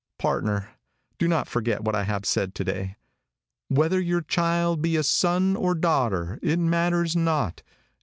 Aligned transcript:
"Partner, 0.17 0.69
do 1.19 1.27
not 1.27 1.47
forget 1.47 1.83
what 1.83 1.93
I 1.93 2.05
have 2.05 2.25
said 2.25 2.55
to 2.55 2.63
day. 2.63 2.95
'Whether 3.67 4.01
your 4.01 4.21
child 4.21 4.81
be 4.81 4.95
a 4.97 5.03
son 5.03 5.55
or 5.55 5.75
daughter, 5.75 6.39
it 6.41 6.57
matters 6.57 7.15
not. 7.15 7.61